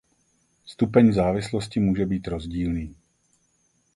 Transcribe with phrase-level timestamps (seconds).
[0.65, 2.95] Stupeň závislosti může být rozdílný.